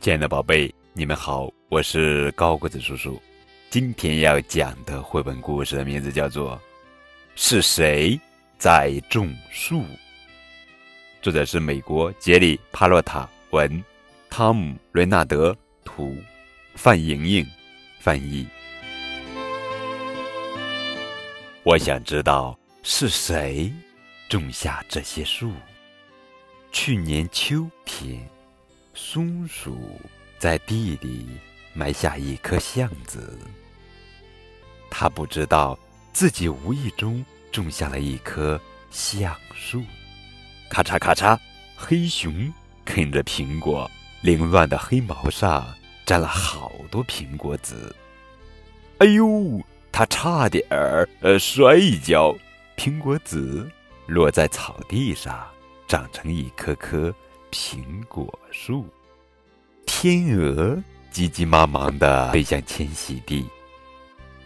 [0.00, 3.20] 亲爱的宝贝，你们好，我是高个子叔叔。
[3.68, 6.56] 今天要讲的绘本故事的名字叫做
[7.34, 8.18] 《是谁
[8.58, 9.80] 在种树》，
[11.20, 13.84] 作者是美国杰里·帕洛塔文，
[14.30, 16.16] 汤姆·雷纳德图，
[16.76, 17.44] 范莹莹
[17.98, 18.46] 翻译。
[21.64, 23.70] 我想知道是谁
[24.28, 25.50] 种下这些树。
[26.70, 28.24] 去年秋天。
[29.00, 29.78] 松鼠
[30.40, 31.24] 在地里
[31.72, 33.38] 埋下一颗橡子，
[34.90, 35.78] 它不知道
[36.12, 39.84] 自己无意中种下了一棵橡树。
[40.68, 41.38] 咔嚓咔嚓，
[41.76, 42.52] 黑熊
[42.84, 43.88] 啃着苹果，
[44.20, 45.72] 凌乱的黑毛上
[46.04, 47.94] 沾了好多苹果籽。
[48.98, 49.62] 哎呦，
[49.92, 52.36] 它差点儿呃摔一跤，
[52.76, 53.70] 苹果籽
[54.06, 55.46] 落在草地上，
[55.86, 57.14] 长成一棵棵。
[57.58, 58.86] 苹果树，
[59.84, 63.44] 天鹅急急忙忙地飞向迁徙地，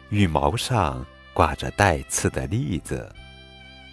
[0.09, 3.14] 羽毛上挂着带刺的栗子，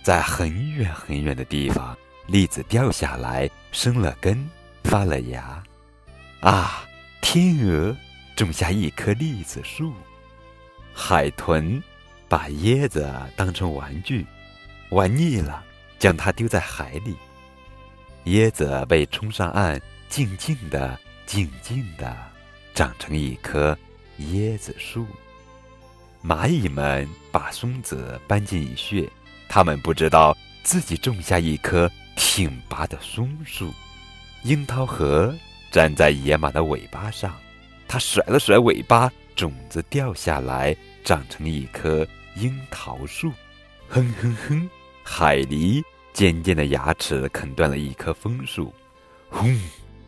[0.02, 4.50] 在很远很远的地方，栗子掉下来，生了根，
[4.86, 5.62] 发了芽。
[6.40, 6.86] 啊，
[7.20, 7.94] 天鹅
[8.38, 9.92] 种下一棵栗子树，
[10.94, 11.84] 海豚
[12.30, 14.26] 把椰子当成玩具，
[14.92, 15.62] 玩腻了，
[16.00, 17.18] 将它丢在海里。
[18.26, 22.16] 椰子被冲上岸，静静的、静静的
[22.74, 23.78] 长成一棵
[24.20, 25.06] 椰子树。
[26.24, 29.10] 蚂蚁们把松子搬进蚁穴，
[29.48, 33.74] 它们不知道自己种下一棵挺拔的松树。
[34.44, 35.34] 樱桃核
[35.72, 37.34] 粘在野马的尾巴上，
[37.88, 43.32] 它甩了甩尾巴，种子掉下来，长成一棵樱桃树。
[43.88, 44.70] 哼哼哼，
[45.04, 45.82] 海狸。
[46.14, 48.74] 尖尖的牙齿啃断了一棵枫树，
[49.30, 49.58] 轰！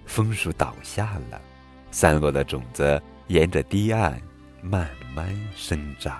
[0.06, 1.42] 枫树倒下了，
[1.90, 4.22] 散落的种子沿着堤岸
[4.62, 6.20] 慢慢生长。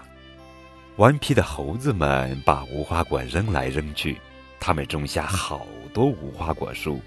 [0.96, 4.18] 顽皮的猴子们把无花果扔来扔去，
[4.60, 7.02] 他们种下好多无花果树。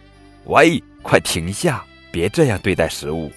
[0.44, 1.82] 喂，快停下！
[2.12, 3.32] 别这样对待食物。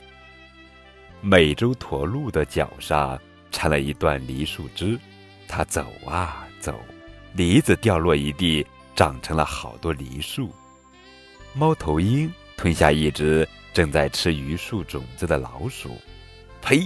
[1.21, 3.19] 美洲驼鹿的脚上
[3.49, 4.99] 缠了一段梨树枝，
[5.47, 6.79] 它走啊走，
[7.33, 8.65] 梨子掉落一地。
[8.97, 10.51] 长成了好多梨树。
[11.53, 15.95] 猫头鹰吞下一只正在吃榆树种子的老鼠，
[16.63, 16.81] 呸！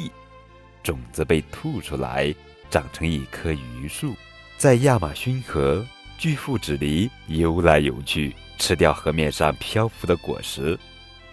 [0.84, 2.36] 种子被吐出来，
[2.70, 4.14] 长成一棵榆树。
[4.58, 5.86] 在亚马逊河，
[6.18, 10.78] 巨腹指梨游来游去，吃掉河面上漂浮的果实。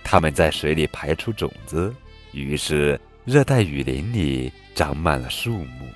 [0.04, 1.92] 它们在水里排出种子，
[2.30, 5.88] 于是热带雨林里长满了树木。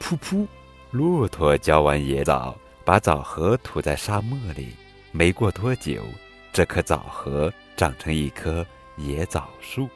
[0.00, 0.46] 噗噗，
[0.92, 2.56] 骆驼嚼完野枣。
[2.90, 4.74] 把枣核吐在沙漠里，
[5.12, 6.04] 没过多久，
[6.52, 9.88] 这棵枣核长成一棵野枣树。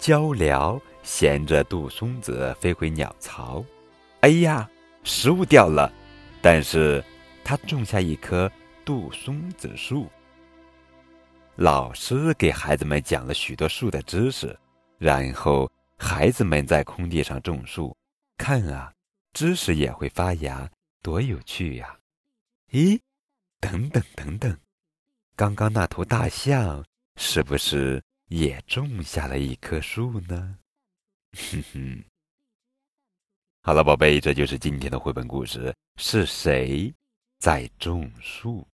[0.00, 3.64] 鹪鹩衔着杜松子飞回鸟巢，
[4.22, 4.68] 哎呀，
[5.04, 5.92] 食物掉了！
[6.42, 7.00] 但是
[7.44, 8.50] 它种下一棵
[8.84, 10.10] 杜松子树。
[11.54, 14.58] 老师给孩子们讲了许多树的知识，
[14.98, 17.96] 然后孩子们在空地上种树，
[18.38, 18.92] 看啊，
[19.32, 20.68] 知识也会发芽。
[21.04, 22.00] 多有趣呀！
[22.70, 22.98] 咦，
[23.60, 24.58] 等等等等，
[25.36, 26.82] 刚刚那头大象
[27.16, 30.58] 是不是也种下了一棵树呢？
[31.32, 32.04] 哼哼。
[33.60, 35.76] 好了，宝贝，这就是今天的绘本故事。
[35.96, 36.90] 是谁
[37.38, 38.66] 在种树？